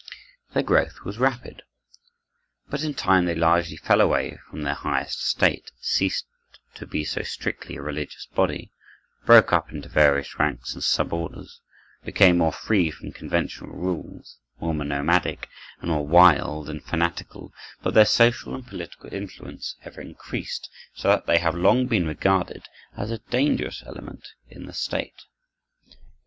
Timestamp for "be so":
6.87-7.21